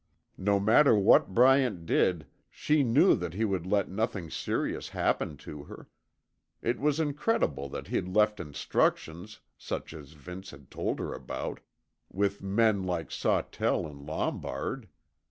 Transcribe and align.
No 0.39 0.59
matter 0.59 0.95
what 0.95 1.35
Bryant 1.35 1.85
did, 1.85 2.25
she 2.49 2.81
knew 2.81 3.13
that 3.13 3.35
he 3.35 3.45
would 3.45 3.67
let 3.67 3.87
nothing 3.87 4.31
serious 4.31 4.89
happen 4.89 5.37
to 5.45 5.65
her. 5.65 5.89
It 6.59 6.79
was 6.79 6.99
incredible 6.99 7.69
that 7.69 7.85
he'd 7.89 8.07
left 8.07 8.39
instructions, 8.39 9.41
such 9.59 9.93
as 9.93 10.13
Vince 10.13 10.49
had 10.49 10.71
told 10.71 10.97
her 10.97 11.13
about, 11.13 11.59
with 12.11 12.41
men 12.41 12.81
like 12.81 13.11
Sawtell 13.11 13.85
and 13.85 14.03
Lombard. 14.03 14.87